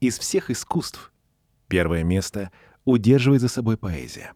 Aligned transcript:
Из 0.00 0.16
всех 0.16 0.48
искусств 0.48 1.10
первое 1.66 2.04
место 2.04 2.52
удерживает 2.84 3.40
за 3.40 3.48
собой 3.48 3.76
поэзия. 3.76 4.32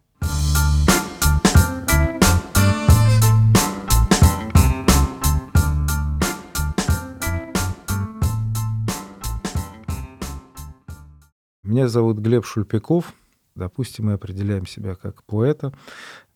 Меня 11.63 11.87
зовут 11.87 12.17
Глеб 12.17 12.43
Шульпяков. 12.45 13.13
Допустим, 13.55 14.07
мы 14.07 14.13
определяем 14.13 14.65
себя 14.65 14.95
как 14.95 15.23
поэта, 15.23 15.71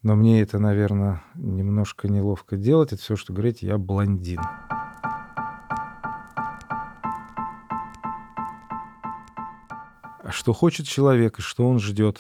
но 0.03 0.15
мне 0.15 0.41
это, 0.41 0.57
наверное, 0.57 1.21
немножко 1.35 2.07
неловко 2.07 2.55
делать. 2.55 2.93
Это 2.93 3.01
все, 3.01 3.17
что 3.17 3.33
говорить, 3.33 3.61
я 3.61 3.77
блондин. 3.77 4.39
А 10.27 10.31
что 10.33 10.51
хочет 10.51 10.85
человек 10.85 11.39
и 11.39 11.41
что 11.41 11.65
он 11.65 11.79
ждет? 11.79 12.19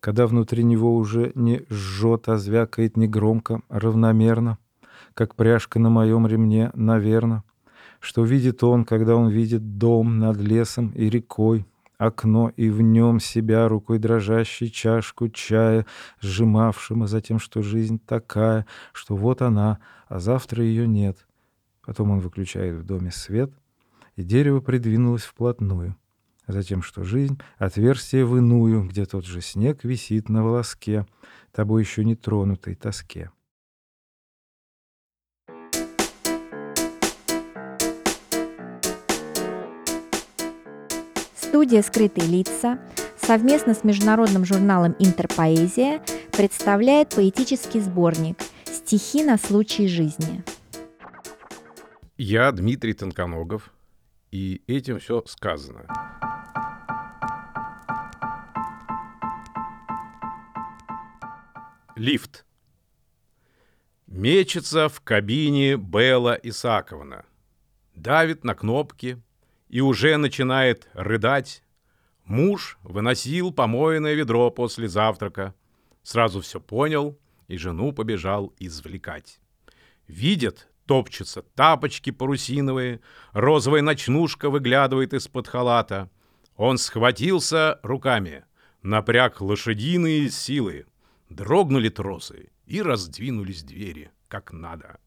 Когда 0.00 0.26
внутри 0.26 0.62
него 0.62 0.94
уже 0.94 1.32
не 1.34 1.64
жжет, 1.70 2.28
а 2.28 2.36
звякает 2.36 2.98
негромко, 2.98 3.62
равномерно, 3.70 4.58
как 5.14 5.34
пряжка 5.34 5.78
на 5.78 5.88
моем 5.88 6.26
ремне, 6.26 6.70
наверно, 6.74 7.42
что 8.00 8.22
видит 8.22 8.62
он, 8.62 8.84
когда 8.84 9.16
он 9.16 9.30
видит 9.30 9.78
дом 9.78 10.18
над 10.18 10.36
лесом 10.36 10.90
и 10.90 11.08
рекой, 11.08 11.64
окно 11.96 12.52
и 12.54 12.68
в 12.68 12.82
нем 12.82 13.18
себя 13.18 13.66
рукой 13.66 13.98
дрожащей 13.98 14.68
чашку 14.68 15.30
чая, 15.30 15.86
сжимавшим, 16.20 17.04
а 17.04 17.06
затем, 17.06 17.38
что 17.38 17.62
жизнь 17.62 17.98
такая, 17.98 18.66
что 18.92 19.16
вот 19.16 19.40
она, 19.40 19.78
а 20.06 20.18
завтра 20.18 20.62
ее 20.62 20.86
нет. 20.86 21.16
Потом 21.80 22.10
он 22.10 22.20
выключает 22.20 22.76
в 22.76 22.84
доме 22.84 23.10
свет, 23.10 23.50
и 24.16 24.22
дерево 24.22 24.60
придвинулось 24.60 25.22
вплотную. 25.22 25.96
А 26.50 26.52
затем, 26.52 26.82
что 26.82 27.04
жизнь— 27.04 27.38
отверстие 27.58 28.26
в 28.26 28.36
иную, 28.36 28.82
где 28.82 29.06
тот 29.06 29.24
же 29.24 29.40
снег 29.40 29.84
висит 29.84 30.28
на 30.28 30.42
волоске, 30.42 31.06
тобой 31.52 31.82
еще 31.82 32.04
не 32.04 32.16
тронутой 32.16 32.74
тоске. 32.74 33.30
Студия 41.36 41.82
«Скрытые 41.82 42.26
лица» 42.26 42.80
совместно 43.16 43.72
с 43.72 43.84
международным 43.84 44.44
журналом 44.44 44.96
«Интерпоэзия» 44.98 46.02
представляет 46.32 47.14
поэтический 47.14 47.78
сборник 47.78 48.38
«Стихи 48.64 49.22
на 49.22 49.38
случай 49.38 49.86
жизни». 49.86 50.42
Я 52.18 52.50
Дмитрий 52.50 52.94
Тонконогов, 52.94 53.72
и 54.32 54.62
этим 54.66 54.98
все 54.98 55.22
сказано. 55.26 55.86
Лифт. 62.00 62.46
Мечется 64.06 64.88
в 64.88 65.02
кабине 65.02 65.76
Белла 65.76 66.32
Исаковна. 66.42 67.26
Давит 67.94 68.42
на 68.42 68.54
кнопки, 68.54 69.22
и 69.68 69.82
уже 69.82 70.16
начинает 70.16 70.88
рыдать. 70.94 71.62
Муж 72.24 72.78
выносил 72.82 73.52
помоенное 73.52 74.14
ведро 74.14 74.50
после 74.50 74.88
завтрака. 74.88 75.54
Сразу 76.02 76.40
все 76.40 76.58
понял 76.58 77.18
и 77.48 77.58
жену 77.58 77.92
побежал 77.92 78.54
извлекать. 78.58 79.38
Видит, 80.06 80.68
топчутся 80.86 81.42
тапочки 81.42 82.08
парусиновые, 82.12 83.02
розовая 83.32 83.82
ночнушка 83.82 84.48
выглядывает 84.48 85.12
из-под 85.12 85.48
халата. 85.48 86.10
Он 86.56 86.78
схватился 86.78 87.78
руками, 87.82 88.46
напряг 88.80 89.42
лошадиные 89.42 90.30
силы. 90.30 90.86
Дрогнули 91.30 91.88
тросы 91.88 92.50
и 92.66 92.82
раздвинулись 92.82 93.62
двери, 93.62 94.10
как 94.28 94.52
надо. 94.52 95.00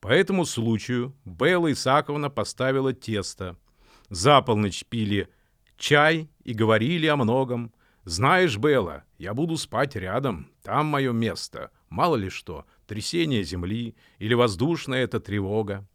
По 0.00 0.08
этому 0.08 0.44
случаю 0.44 1.16
Белла 1.24 1.72
Исаковна 1.72 2.28
поставила 2.28 2.92
тесто— 2.92 3.56
за 4.10 4.42
полночь 4.42 4.84
пили 4.84 5.28
чай 5.76 6.28
и 6.44 6.52
говорили 6.52 7.06
о 7.06 7.16
многом. 7.16 7.72
Знаешь, 8.04 8.58
Белла, 8.58 9.04
я 9.18 9.34
буду 9.34 9.56
спать 9.56 9.96
рядом, 9.96 10.50
там 10.62 10.86
мое 10.86 11.12
место. 11.12 11.70
Мало 11.88 12.16
ли 12.16 12.28
что, 12.28 12.66
трясение 12.86 13.42
земли 13.44 13.96
или 14.18 14.34
воздушная 14.34 15.04
эта 15.04 15.20
тревога. 15.20 15.88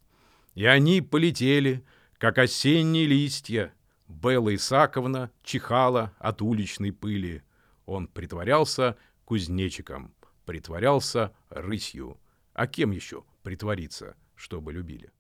И 0.56 0.66
они 0.66 1.01
полетели, 1.01 1.85
как 2.17 2.39
осенние 2.39 3.06
листья. 3.06 3.73
Белла 4.07 4.56
Исаковна 4.56 5.31
чихала 5.44 6.13
от 6.17 6.41
уличной 6.41 6.91
пыли. 6.91 7.44
Он 7.85 8.07
притворялся 8.07 8.97
кузнечиком, 9.29 10.12
притворялся 10.45 11.31
рысью. 11.51 12.17
А 12.53 12.66
кем 12.66 12.90
еще 12.90 13.23
притвориться, 13.44 14.16
чтобы 14.35 14.73
любили? 14.73 15.12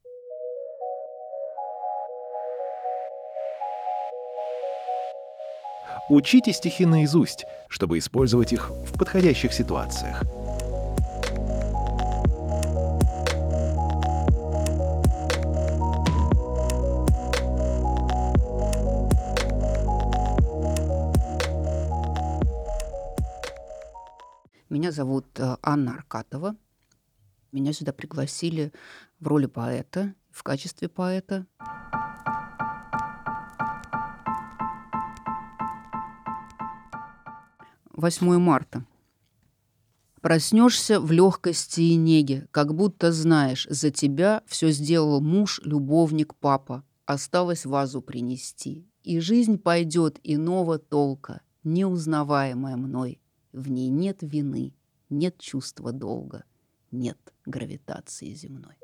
Учите 6.09 6.51
стихи 6.53 6.87
наизусть, 6.87 7.45
чтобы 7.67 7.99
использовать 7.99 8.51
их 8.51 8.71
в 8.71 8.97
подходящих 8.97 9.53
ситуациях. 9.53 10.23
Меня 24.79 24.93
зовут 24.93 25.25
э, 25.41 25.57
Анна 25.61 25.95
Аркатова. 25.95 26.55
Меня 27.51 27.73
сюда 27.73 27.91
пригласили 27.91 28.71
в 29.19 29.27
роли 29.27 29.45
поэта, 29.45 30.13
в 30.31 30.41
качестве 30.41 30.87
поэта. 30.87 31.45
8 37.91 38.37
марта. 38.37 38.85
Проснешься 40.21 41.01
в 41.01 41.11
легкости 41.11 41.81
и 41.81 41.95
неге, 41.97 42.47
как 42.51 42.73
будто 42.73 43.11
знаешь, 43.11 43.67
за 43.69 43.91
тебя 43.91 44.43
все 44.47 44.71
сделал 44.71 45.19
муж, 45.19 45.59
любовник, 45.65 46.35
папа. 46.35 46.85
Осталось 47.05 47.65
вазу 47.65 48.01
принести. 48.01 48.87
И 49.03 49.19
жизнь 49.19 49.57
пойдет 49.57 50.21
иного 50.23 50.79
толка, 50.79 51.41
неузнаваемая 51.65 52.77
мной. 52.77 53.19
В 53.51 53.67
ней 53.69 53.89
нет 53.89 54.19
вины, 54.21 54.73
нет 55.09 55.39
чувства 55.39 55.91
долга, 55.91 56.43
нет 56.91 57.17
гравитации 57.45 58.33
земной. 58.33 58.75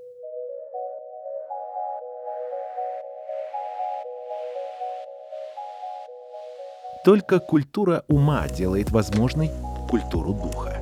Только 7.04 7.40
культура 7.40 8.04
ума 8.08 8.48
делает 8.48 8.90
возможной 8.90 9.52
культуру 9.88 10.34
духа. 10.34 10.75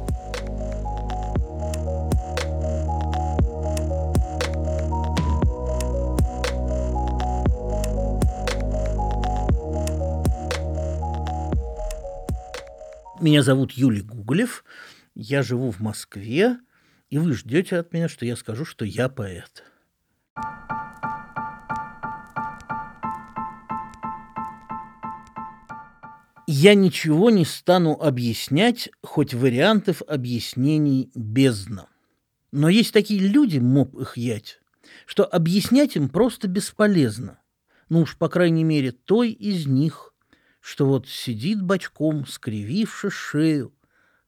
Меня 13.24 13.42
зовут 13.42 13.72
Юлий 13.72 14.02
Гуголев, 14.02 14.66
я 15.16 15.44
живу 15.44 15.72
в 15.72 15.80
Москве, 15.80 16.58
и 17.10 17.18
вы 17.18 17.32
ждете 17.32 17.78
от 17.78 17.94
меня, 17.94 18.10
что 18.10 18.26
я 18.26 18.36
скажу, 18.36 18.66
что 18.66 18.84
я 18.84 19.08
поэт. 19.08 19.64
Я 26.48 26.76
ничего 26.76 27.30
не 27.30 27.46
стану 27.46 27.94
объяснять, 27.94 28.90
хоть 29.02 29.34
вариантов 29.34 30.02
объяснений 30.06 31.10
бездна. 31.16 31.88
Но 32.52 32.68
есть 32.68 32.92
такие 32.92 33.22
люди, 33.22 33.58
моб 33.60 33.98
их 33.98 34.18
ять, 34.18 34.60
что 35.06 35.24
объяснять 35.24 35.96
им 35.96 36.10
просто 36.10 36.50
бесполезно. 36.50 37.40
Ну 37.88 38.02
уж, 38.02 38.18
по 38.18 38.28
крайней 38.28 38.66
мере, 38.66 38.92
той 38.92 39.32
из 39.32 39.66
них, 39.66 40.13
что 40.64 40.86
вот 40.86 41.10
сидит 41.10 41.62
бочком, 41.62 42.26
скрививши 42.26 43.10
шею, 43.10 43.74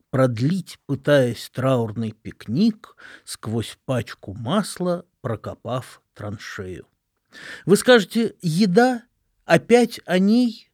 продлить, 0.10 0.80
пытаясь 0.86 1.50
траурный 1.50 2.12
пикник, 2.12 2.98
сквозь 3.24 3.78
пачку 3.86 4.34
масла 4.34 5.06
прокопав 5.22 6.02
траншею. 6.14 6.88
Вы 7.66 7.78
скажете, 7.78 8.36
еда? 8.42 9.04
Опять 9.46 10.02
о 10.06 10.20
ней? 10.20 10.70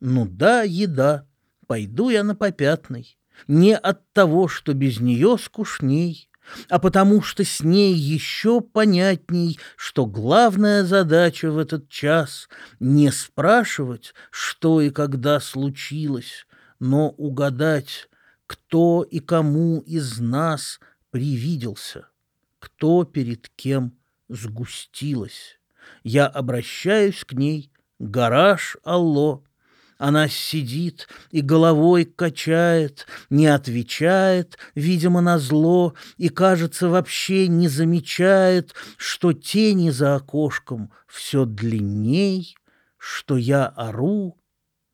Ну 0.00 0.26
да, 0.26 0.62
еда. 0.62 1.28
Пойду 1.68 2.10
я 2.10 2.24
на 2.24 2.34
попятный. 2.34 3.16
Не 3.46 3.76
от 3.76 4.12
того, 4.14 4.48
что 4.48 4.74
без 4.74 4.98
нее 4.98 5.38
скучней, 5.38 6.28
а 6.68 6.78
потому 6.78 7.22
что 7.22 7.44
с 7.44 7.60
ней 7.60 7.94
еще 7.94 8.60
понятней, 8.60 9.58
что 9.76 10.06
главная 10.06 10.84
задача 10.84 11.50
в 11.50 11.58
этот 11.58 11.88
час 11.88 12.48
не 12.80 13.10
спрашивать, 13.10 14.14
что 14.30 14.80
и 14.80 14.90
когда 14.90 15.40
случилось, 15.40 16.46
но 16.78 17.10
угадать, 17.10 18.08
кто 18.46 19.02
и 19.02 19.20
кому 19.20 19.80
из 19.80 20.18
нас 20.18 20.80
привиделся, 21.10 22.08
кто 22.58 23.04
перед 23.04 23.48
кем 23.48 23.96
сгустилась. 24.28 25.58
Я 26.02 26.26
обращаюсь 26.26 27.24
к 27.24 27.32
ней, 27.32 27.70
гараж, 27.98 28.76
алло, 28.84 29.44
она 29.98 30.28
сидит 30.28 31.08
и 31.30 31.40
головой 31.40 32.04
качает, 32.04 33.06
не 33.30 33.46
отвечает, 33.46 34.58
видимо, 34.74 35.20
на 35.20 35.38
зло, 35.38 35.94
и, 36.16 36.28
кажется, 36.28 36.88
вообще 36.88 37.48
не 37.48 37.68
замечает, 37.68 38.74
что 38.96 39.32
тени 39.32 39.90
за 39.90 40.16
окошком 40.16 40.92
все 41.06 41.44
длинней, 41.44 42.56
что 42.98 43.36
я 43.36 43.66
ору, 43.66 44.38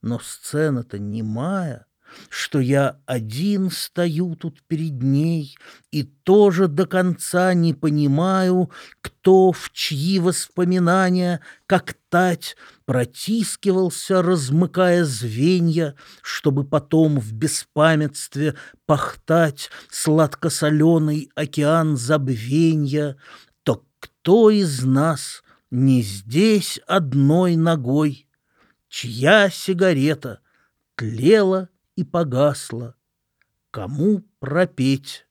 но 0.02 0.18
сцена-то 0.18 0.98
немая 0.98 1.86
что 2.28 2.60
я 2.60 2.98
один 3.06 3.70
стою 3.70 4.34
тут 4.34 4.62
перед 4.66 5.02
ней 5.02 5.56
и 5.90 6.02
тоже 6.02 6.68
до 6.68 6.86
конца 6.86 7.54
не 7.54 7.74
понимаю, 7.74 8.70
кто 9.00 9.52
в 9.52 9.70
чьи 9.72 10.18
воспоминания, 10.18 11.40
как 11.66 11.94
тать, 12.08 12.56
протискивался, 12.84 14.22
размыкая 14.22 15.04
звенья, 15.04 15.94
чтобы 16.22 16.64
потом 16.64 17.18
в 17.18 17.32
беспамятстве 17.32 18.54
пахтать 18.86 19.70
сладкосоленый 19.90 21.30
океан 21.34 21.96
забвенья, 21.96 23.16
то 23.62 23.84
кто 24.00 24.50
из 24.50 24.82
нас 24.84 25.42
не 25.70 26.02
здесь 26.02 26.80
одной 26.86 27.56
ногой, 27.56 28.26
чья 28.88 29.50
сигарета 29.50 30.40
тлела 30.96 31.68
и 32.00 32.04
погасла. 32.04 32.94
Кому 33.70 34.22
пропеть, 34.38 35.26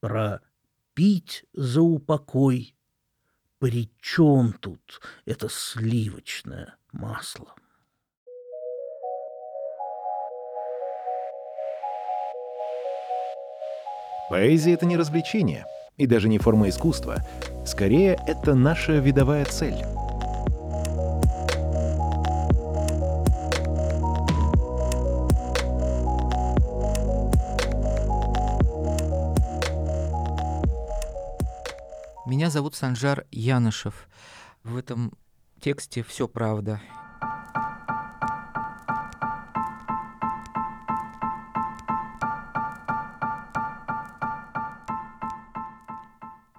пропить 0.00 1.44
за 1.54 1.80
упокой? 1.80 2.76
При 3.58 3.90
чем 4.00 4.52
тут 4.52 5.00
это 5.24 5.48
сливочное 5.48 6.76
масло? 6.92 7.54
Поэзия— 14.28 14.72
это 14.74 14.86
не 14.86 14.96
развлечение 14.96 15.66
и 15.96 16.06
даже 16.06 16.28
не 16.28 16.38
форма 16.38 16.68
искусства. 16.68 17.22
Скорее, 17.66 18.18
это 18.26 18.54
наша 18.54 18.98
видовая 18.98 19.44
цель. 19.44 19.76
Меня 32.32 32.48
зовут 32.48 32.74
Санжар 32.74 33.26
Янышев. 33.30 34.08
В 34.64 34.78
этом 34.78 35.12
тексте 35.60 36.02
все 36.02 36.26
правда. 36.26 36.80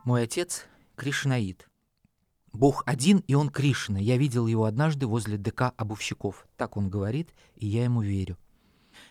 Мой 0.03 0.21
отец— 0.25 0.67
Кришнаид. 0.95 1.67
Бог 2.51 2.83
один, 2.85 3.23
и 3.25 3.33
он 3.33 3.49
Кришна. 3.49 3.97
Я 3.97 4.17
видел 4.17 4.45
его 4.45 4.65
однажды 4.65 5.07
возле 5.07 5.39
ДК 5.39 5.73
обувщиков. 5.75 6.45
Так 6.55 6.77
он 6.77 6.91
говорит, 6.91 7.33
и 7.55 7.65
я 7.65 7.85
ему 7.85 8.03
верю. 8.03 8.37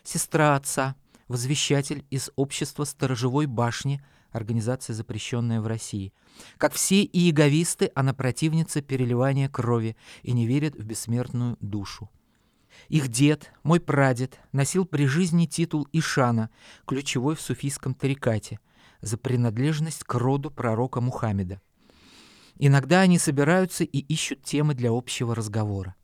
Сестра 0.03 0.55
отца, 0.55 0.95
возвещатель 1.27 2.05
из 2.09 2.31
общества 2.37 2.85
сторожевой 2.85 3.47
башни— 3.47 4.01
организация, 4.33 4.93
запрещенная 4.93 5.61
в 5.61 5.67
России. 5.67 6.11
Как 6.57 6.73
все 6.73 7.03
иеговисты, 7.03 7.91
она 7.95 8.13
противница 8.13 8.81
переливания 8.81 9.47
крови 9.47 9.95
и 10.23 10.33
не 10.33 10.45
верит 10.45 10.75
в 10.75 10.83
бессмертную 10.83 11.57
душу. 11.61 12.09
Их 12.89 13.07
дед, 13.07 13.53
мой 13.63 13.79
прадед, 13.79 14.39
носил 14.51 14.85
при 14.85 15.05
жизни 15.05 15.45
титул 15.45 15.87
Ишана, 15.93 16.49
ключевой 16.85 17.35
в 17.35 17.41
суфийском 17.41 17.93
тарикате, 17.93 18.59
за 19.01 19.17
принадлежность 19.17 20.03
к 20.03 20.13
роду 20.15 20.51
пророка 20.51 20.99
Мухаммеда. 20.99 21.61
Иногда 22.57 23.01
они 23.01 23.17
собираются 23.17 23.83
и 23.83 23.99
ищут 23.99 24.43
темы 24.43 24.73
для 24.73 24.91
общего 24.91 25.35
разговора. 25.35 25.95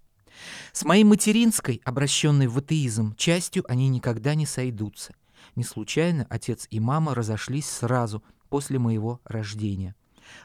С 0.71 0.83
моей 0.83 1.03
материнской, 1.03 1.81
обращенной 1.83 2.47
в 2.47 2.57
атеизм, 2.57 3.15
частью 3.15 3.69
они 3.69 3.89
никогда 3.89 4.35
не 4.35 4.45
сойдутся. 4.45 5.13
Не 5.55 5.63
случайно 5.63 6.25
отец 6.29 6.67
и 6.69 6.79
мама 6.79 7.15
разошлись 7.15 7.69
сразу 7.69 8.23
после 8.49 8.79
моего 8.79 9.19
рождения. 9.25 9.95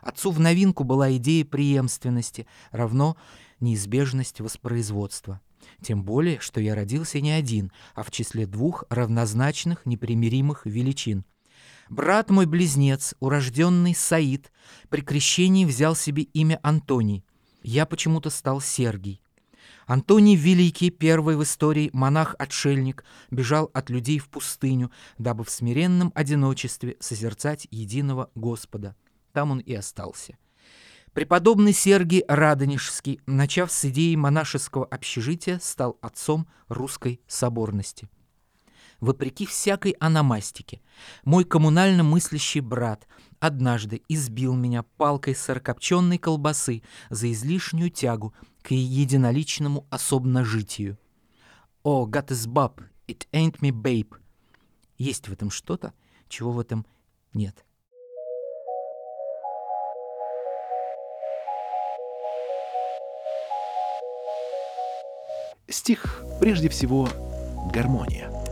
Отцу 0.01 0.31
в 0.31 0.41
новинку 0.41 0.85
была 0.85 1.15
идея 1.17 1.45
преемственности, 1.45 2.47
равно 2.71 3.17
неизбежность 3.61 4.41
воспроизводства. 4.41 5.41
Тем 5.83 6.05
более, 6.05 6.41
что 6.41 6.61
я 6.61 6.75
родился 6.75 7.21
не 7.21 7.31
один, 7.33 7.73
а 7.95 8.03
в 8.03 8.11
числе 8.11 8.47
двух 8.47 8.85
равнозначных 8.91 9.87
непримиримых 9.87 10.67
величин. 10.67 11.25
Брат 11.89 12.31
мой 12.31 12.47
близнец, 12.47 13.15
урожденный 13.21 13.95
Саид, 13.95 14.51
при 14.89 15.03
крещении 15.03 15.65
взял 15.65 15.95
себе 15.95 16.23
имя 16.23 16.59
Антоний. 16.63 17.25
Я 17.63 17.87
почему-то 17.87 18.31
стал 18.31 18.61
Сергий. 18.61 19.21
Антоний 19.87 20.35
Великий, 20.35 20.91
первый 20.91 21.37
в 21.37 21.43
истории 21.43 21.91
монах-отшельник, 21.93 23.05
бежал 23.31 23.71
от 23.75 23.91
людей 23.91 24.19
в 24.19 24.29
пустыню, 24.29 24.91
дабы 25.19 25.45
в 25.45 25.51
смиренном 25.51 26.11
одиночестве 26.15 26.97
созерцать 27.01 27.67
единого 27.71 28.31
Господа. 28.35 28.97
Там 29.33 29.51
он 29.51 29.59
и 29.59 29.75
остался. 29.75 30.39
Преподобный 31.13 31.73
Сергий 31.73 32.25
Радонежский, 32.27 33.21
начав 33.27 33.71
с 33.71 33.85
идеи 33.85 34.17
монашеского 34.17 34.85
общежития, 34.87 35.61
стал 35.63 35.99
отцом 36.01 36.49
русской 36.69 37.21
соборности. 37.29 38.09
Вопреки 39.01 39.45
всякой 39.45 39.93
аномастике, 40.01 40.81
мой 41.25 41.45
коммунально 41.45 42.03
мыслящий 42.03 42.61
брат 42.61 43.07
однажды 43.45 44.01
избил 44.09 44.55
меня 44.55 44.83
палкой 44.83 45.35
сырокопченой 45.35 46.17
колбасы 46.17 46.83
за 47.11 47.31
излишнюю 47.31 47.91
тягу 47.91 48.33
к 48.63 48.71
единоличному 48.71 49.87
особножитию. 49.91 50.97
«О, 51.83 52.09
God 52.09 52.29
is 52.29 52.49
bab, 52.49 52.83
it 53.07 53.29
ain't 53.33 53.61
me 53.61 53.71
babe». 53.71 54.17
Есть 54.97 55.29
в 55.29 55.33
этом 55.33 55.51
что-то, 55.51 55.93
чего 56.29 56.53
в 56.53 56.59
этом 56.59 56.87
нет. 57.35 57.67
Стих 65.69 66.25
прежде 66.41 66.71
всего 66.71 67.11
гармония. 67.71 68.44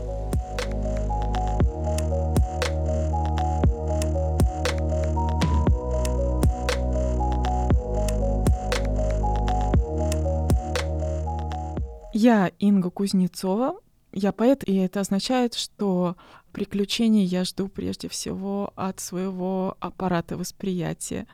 Я 12.15 12.51
Инга 12.59 12.91
Кузнецова, 12.91 13.79
я 14.11 14.31
поэт, 14.31 14.63
и 14.67 14.75
это 14.75 14.99
означает, 14.99 15.55
что 15.55 16.15
приключений 16.51 17.23
я 17.23 17.43
жду 17.43 17.67
прежде 17.67 18.07
всего 18.07 18.71
от 18.75 18.99
своего 18.99 19.75
аппарата 19.79 20.37
восприятия. 20.37 21.25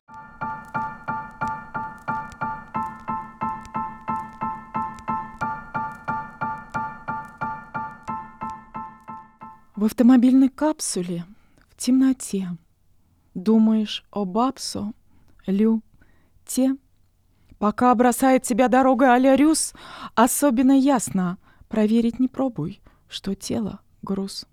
В 9.75 9.83
автомобильной 9.83 10.47
капсуле, 10.47 11.25
в 11.67 11.75
темноте, 11.75 12.55
думаешь 13.33 14.05
о 14.11 14.23
бабсо, 14.23 14.93
лю, 15.45 15.81
те, 16.45 16.77
Пока 17.59 17.93
бросает 17.93 18.43
тебя 18.43 18.69
дорога 18.69 19.13
а 19.13 19.35
Рюс, 19.35 19.73
особенно 20.15 20.71
ясно, 20.71 21.37
проверить 21.67 22.19
не 22.19 22.29
пробуй, 22.29 22.81
что 23.09 23.35
тело— 23.35 23.81
груз. 24.01 24.47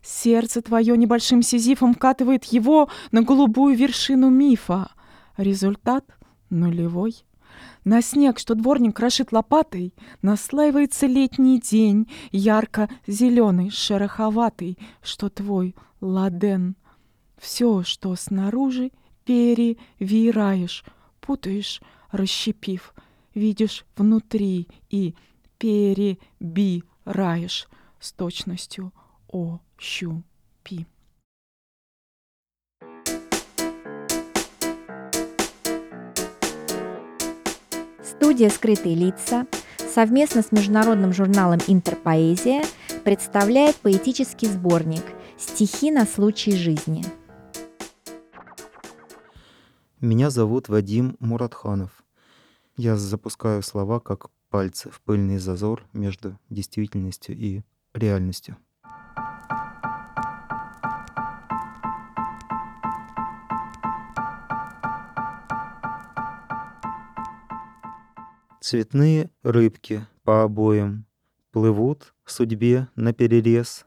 Сердце 0.00 0.62
твое 0.62 0.96
небольшим 0.96 1.42
сизифом 1.42 1.92
вкатывает 1.92 2.44
его 2.44 2.88
на 3.10 3.22
голубую 3.22 3.76
вершину 3.76 4.30
мифа. 4.30 4.92
Результат— 5.36 6.04
нулевой. 6.50 7.24
На 7.84 8.00
снег, 8.00 8.38
что 8.38 8.54
дворник 8.54 8.96
крошит 8.96 9.32
лопатой, 9.32 9.92
наслаивается 10.22 11.06
летний 11.06 11.60
день, 11.60 12.10
ярко-зеленый, 12.30 13.70
шероховатый, 13.70 14.78
что 15.02 15.28
твой 15.30 15.74
ладен. 16.00 16.76
Все, 17.38 17.82
что 17.82 18.14
снаружи, 18.14 18.92
перевираешь, 19.24 20.84
путаешь, 21.20 21.80
расщепив, 22.12 22.94
видишь 23.34 23.84
внутри 23.96 24.68
и 24.88 25.14
перебираешь 25.58 26.18
с 27.98 28.12
точностью 28.12 28.92
ощупи. 29.28 30.86
Студия 38.02 38.50
«Скрытые 38.50 38.94
лица» 38.94 39.46
совместно 39.78 40.42
с 40.42 40.52
международным 40.52 41.12
журналом 41.12 41.58
«Интерпоэзия» 41.66 42.64
представляет 43.04 43.76
поэтический 43.76 44.46
сборник 44.46 45.04
«Стихи 45.38 45.90
на 45.90 46.06
случай 46.06 46.56
жизни». 46.56 47.04
Меня 50.00 50.30
зовут 50.30 50.68
Вадим 50.68 51.16
Муратханов. 51.20 51.99
Я 52.82 52.96
запускаю 52.96 53.62
слова 53.62 54.00
как 54.00 54.30
пальцы 54.48 54.90
в 54.90 55.02
пыльный 55.02 55.36
зазор 55.36 55.84
между 55.92 56.38
действительностью 56.48 57.36
и 57.36 57.60
реальностью. 57.92 58.56
Цветные 68.62 69.30
рыбки 69.42 70.06
по 70.22 70.44
обоям 70.44 71.04
плывут 71.52 72.14
судьбе 72.24 72.88
на 72.96 73.12
перерез. 73.12 73.84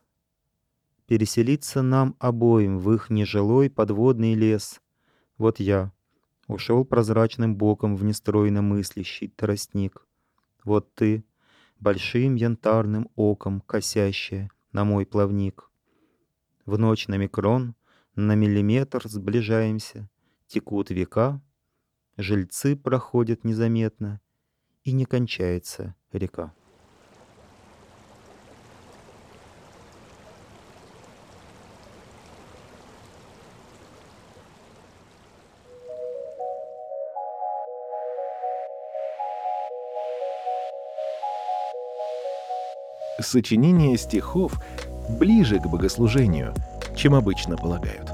Переселиться 1.08 1.82
нам 1.82 2.16
обоим 2.20 2.78
в 2.78 2.94
их 2.94 3.10
нежилой 3.10 3.72
подводный 3.72 4.36
лес. 4.36 4.80
Вот 5.40 5.60
я 5.60 5.92
ушел 6.48 6.86
прозрачным 6.86 7.56
боком 7.56 7.96
в 7.96 8.04
нестройно 8.04 8.62
мыслящий 8.62 9.30
тростник. 9.30 10.06
Вот 10.64 10.94
ты, 10.96 11.24
большим 11.80 12.36
янтарным 12.36 13.10
оком 13.16 13.62
косящая 13.62 14.50
на 14.72 14.84
мой 14.84 15.06
плавник. 15.06 15.70
В 16.66 16.78
ночь 16.78 17.08
на 17.08 17.16
микрон, 17.18 17.76
на 18.16 18.36
миллиметр 18.36 19.08
сближаемся, 19.08 20.10
текут 20.48 20.90
века, 20.92 21.42
жильцы 22.18 22.76
проходят 22.76 23.44
незаметно, 23.44 24.22
и 24.84 24.92
не 24.92 25.06
кончается 25.06 25.96
река. 26.12 26.54
Сочинение 43.20 43.96
стихов 43.98 44.60
ближе 45.20 45.60
к 45.60 45.68
богослужению, 45.68 46.54
чем 46.96 47.14
обычно 47.14 47.56
полагают. 47.58 48.10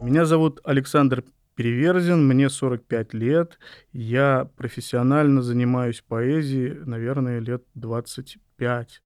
Меня 0.00 0.24
зовут 0.24 0.60
Александр 0.64 1.22
Переверзин, 1.54 2.26
мне 2.26 2.48
45 2.48 3.12
лет. 3.12 3.58
Я 3.92 4.48
профессионально 4.56 5.42
занимаюсь 5.42 6.00
поэзией, 6.00 6.78
наверное, 6.86 7.40
лет 7.40 7.62
25. 7.74 9.02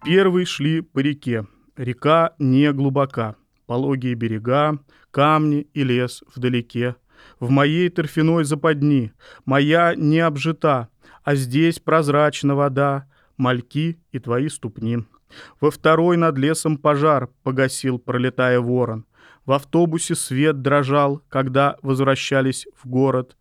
В 0.00 0.04
первый 0.04 0.44
шли 0.44 0.80
по 0.80 1.00
реке. 1.00 1.46
Река 1.76 2.32
не 2.38 2.72
глубока. 2.72 3.34
Пологие 3.66 4.14
берега, 4.14 4.78
камни 5.10 5.66
и 5.74 5.82
лес 5.82 6.22
вдалеке. 6.34 6.94
В 7.40 7.50
моей 7.50 7.88
торфяной 7.88 8.44
западни 8.44 9.12
моя 9.44 9.94
не 9.96 10.20
обжита, 10.20 10.88
а 11.24 11.34
здесь 11.34 11.80
прозрачна 11.80 12.54
вода, 12.54 13.08
мальки 13.36 13.98
и 14.12 14.20
твои 14.20 14.48
ступни. 14.48 14.98
Во 15.60 15.70
второй 15.72 16.16
над 16.16 16.38
лесом 16.38 16.78
пожар 16.78 17.28
погасил, 17.42 17.98
пролетая 17.98 18.60
ворон. 18.60 19.04
В 19.46 19.52
автобусе 19.52 20.14
свет 20.14 20.62
дрожал, 20.62 21.22
когда 21.28 21.76
возвращались 21.82 22.68
в 22.80 22.88
город. 22.88 23.36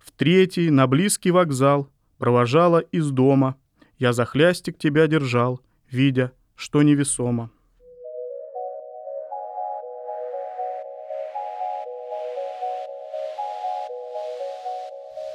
В 0.00 0.10
третий 0.10 0.70
на 0.70 0.88
близкий 0.88 1.30
вокзал 1.30 1.88
провожала 2.18 2.78
из 2.78 3.10
дома. 3.10 3.54
Я 3.98 4.12
за 4.12 4.24
хлястик 4.24 4.76
тебя 4.76 5.06
держал, 5.06 5.60
видя, 5.90 6.32
что 6.54 6.82
невесомо. 6.82 7.50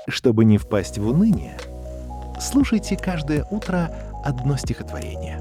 Чтобы 0.08 0.46
не 0.46 0.58
впасть 0.58 0.98
в 0.98 1.08
уныние, 1.08 1.58
слушайте 2.40 2.96
каждое 2.96 3.44
утро 3.50 3.92
одно 4.24 4.56
стихотворение. 4.56 5.40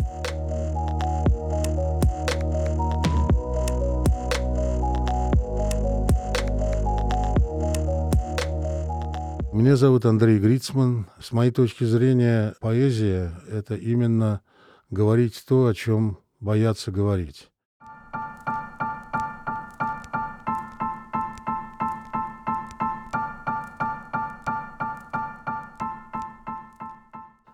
Меня 9.52 9.76
зовут 9.76 10.04
Андрей 10.04 10.38
Грицман. 10.38 11.06
С 11.21 11.30
моей 11.30 11.52
точки 11.52 11.85
зрения, 11.85 12.54
поэзия— 12.61 13.33
это 13.50 13.76
именно 13.76 14.40
говорить 14.94 15.44
то, 15.46 15.66
о 15.66 15.74
чем 15.74 16.18
боятся 16.40 16.90
говорить. 16.90 17.50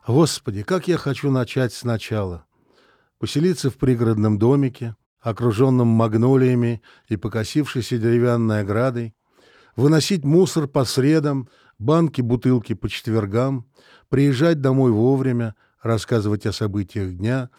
Господи, 0.07 0.63
как 0.65 0.89
я 0.89 0.99
хочу 0.99 1.31
начать 1.31 1.73
сначала. 1.73 2.45
Поселиться 3.19 3.71
в 3.71 3.77
пригородном 3.77 4.39
домике, 4.39 4.97
окруженном 5.21 5.87
магнолиями 5.89 6.83
и 7.09 7.17
покосившейся 7.17 7.97
деревянной 7.97 8.61
оградой, 8.61 9.15
выносить 9.77 10.25
мусор 10.25 10.67
по 10.67 10.85
средам, 10.85 11.49
банки, 11.79 12.21
бутылки 12.21 12.75
по 12.75 12.89
четвергам, 12.89 13.67
приезжать 14.09 14.61
домой 14.61 14.91
вовремя, 14.91 15.55
рассказывать 15.83 16.47
о 16.47 16.53
событиях 16.53 17.17
дня, 17.17 17.51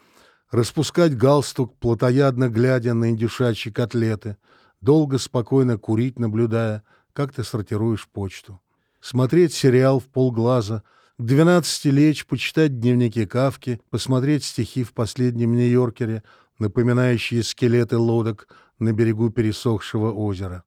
распускать 0.51 1.17
галстук, 1.17 1.77
плотоядно 1.77 2.49
глядя 2.49 2.93
на 2.93 3.09
индюшачьи 3.09 3.71
котлеты, 3.71 4.37
долго 4.81 5.17
спокойно 5.17 5.77
курить, 5.77 6.19
наблюдая, 6.19 6.83
как 7.13 7.33
ты 7.33 7.43
сортируешь 7.43 8.07
почту, 8.07 8.61
смотреть 8.99 9.53
сериал 9.53 9.99
в 9.99 10.07
полглаза— 10.07 10.83
к 11.21 11.23
двенадцати 11.23 11.89
лечь, 11.89 12.25
почитать 12.25 12.79
дневники 12.79 13.27
Кавки, 13.27 13.79
посмотреть 13.91 14.43
стихи 14.43 14.83
в 14.83 14.91
последнем 14.91 15.55
Нью-Йоркере, 15.55 16.23
напоминающие 16.57 17.43
скелеты 17.43 17.97
лодок 17.97 18.47
на 18.79 18.91
берегу 18.91 19.29
пересохшего 19.29 20.11
озера. 20.11 20.63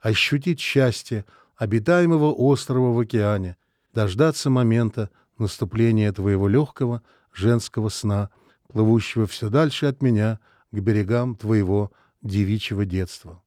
Ощутить 0.00 0.60
счастье 0.60 1.24
обитаемого 1.56 2.32
острова 2.32 2.92
в 2.92 2.98
океане, 2.98 3.56
дождаться 3.94 4.50
момента 4.50 5.08
наступления 5.38 6.12
твоего 6.12 6.48
легкого 6.48 7.02
женского 7.32 7.88
сна, 7.88 8.30
плывущего 8.72 9.26
все 9.26 9.50
дальше 9.50 9.86
от 9.86 10.02
меня 10.02 10.38
к 10.70 10.78
берегам 10.78 11.36
твоего 11.36 11.92
девичьего 12.22 12.84
детства. 12.84 13.42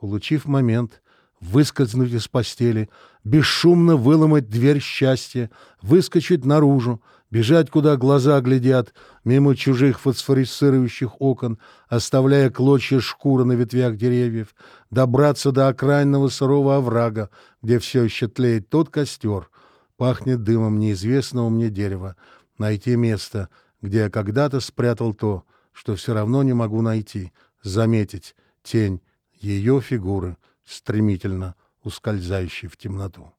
Улучив 0.00 0.46
момент, 0.46 1.02
выскользнуть 1.40 2.12
из 2.12 2.28
постели, 2.28 2.88
бесшумно 3.24 3.96
выломать 3.96 4.48
дверь 4.48 4.80
счастья, 4.80 5.50
выскочить 5.82 6.44
наружу, 6.44 7.02
бежать, 7.30 7.70
куда 7.70 7.96
глаза 7.96 8.40
глядят, 8.40 8.94
мимо 9.24 9.56
чужих 9.56 10.00
фосфорисцирующих 10.00 11.20
окон, 11.20 11.58
оставляя 11.88 12.50
клочья 12.50 13.00
шкуры 13.00 13.44
на 13.44 13.52
ветвях 13.52 13.96
деревьев, 13.96 14.54
добраться 14.90 15.50
до 15.50 15.68
окраинного 15.68 16.28
сырого 16.28 16.76
оврага, 16.76 17.30
где 17.62 17.78
все 17.78 18.04
еще 18.04 18.28
тлеет 18.28 18.68
тот 18.68 18.90
костер, 18.90 19.50
пахнет 19.96 20.42
дымом 20.42 20.78
неизвестного 20.78 21.48
мне 21.48 21.70
дерева, 21.70 22.16
найти 22.58 22.96
место, 22.96 23.48
где 23.80 23.98
я 23.98 24.10
когда-то 24.10 24.60
спрятал 24.60 25.14
то, 25.14 25.44
что 25.72 25.96
все 25.96 26.14
равно 26.14 26.42
не 26.42 26.52
могу 26.52 26.82
найти, 26.82 27.32
заметить 27.62 28.34
тень 28.62 29.00
ее 29.40 29.80
фигуры— 29.80 30.36
стремительно 30.64 31.54
ускользающий 31.82 32.68
в 32.68 32.76
темноту. 32.76 33.32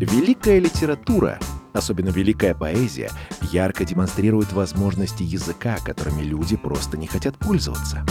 Великая 0.00 0.58
литература 0.58 1.38
Особенно 1.72 2.08
великая 2.08 2.52
поэзия 2.52 3.12
ярко 3.52 3.84
демонстрирует 3.84 4.52
возможности 4.52 5.22
языка, 5.22 5.76
которыми 5.84 6.22
люди 6.22 6.56
просто 6.56 6.98
не 6.98 7.06
хотят 7.06 7.38
пользоваться. 7.38 8.04